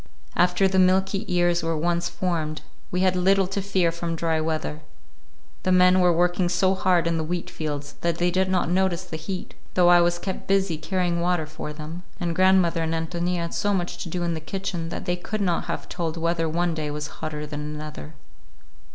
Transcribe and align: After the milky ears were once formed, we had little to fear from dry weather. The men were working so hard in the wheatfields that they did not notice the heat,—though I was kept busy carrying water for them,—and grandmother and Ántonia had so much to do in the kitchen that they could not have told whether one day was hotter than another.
After 0.35 0.67
the 0.67 0.79
milky 0.79 1.25
ears 1.31 1.61
were 1.61 1.77
once 1.77 2.09
formed, 2.09 2.63
we 2.89 3.01
had 3.01 3.15
little 3.15 3.45
to 3.45 3.61
fear 3.61 3.91
from 3.91 4.15
dry 4.15 4.41
weather. 4.41 4.81
The 5.61 5.71
men 5.71 5.99
were 5.99 6.11
working 6.11 6.49
so 6.49 6.73
hard 6.73 7.05
in 7.05 7.17
the 7.19 7.23
wheatfields 7.23 7.93
that 8.01 8.17
they 8.17 8.31
did 8.31 8.49
not 8.49 8.67
notice 8.67 9.03
the 9.03 9.15
heat,—though 9.15 9.89
I 9.89 10.01
was 10.01 10.17
kept 10.17 10.47
busy 10.47 10.79
carrying 10.79 11.21
water 11.21 11.45
for 11.45 11.71
them,—and 11.71 12.35
grandmother 12.35 12.81
and 12.81 12.95
Ántonia 12.95 13.35
had 13.41 13.53
so 13.53 13.75
much 13.75 13.99
to 13.99 14.09
do 14.09 14.23
in 14.23 14.33
the 14.33 14.39
kitchen 14.39 14.89
that 14.89 15.05
they 15.05 15.15
could 15.15 15.39
not 15.39 15.65
have 15.65 15.87
told 15.87 16.17
whether 16.17 16.49
one 16.49 16.73
day 16.73 16.89
was 16.89 17.05
hotter 17.21 17.45
than 17.45 17.59
another. 17.61 18.15